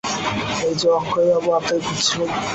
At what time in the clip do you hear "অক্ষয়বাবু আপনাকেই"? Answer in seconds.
0.97-1.81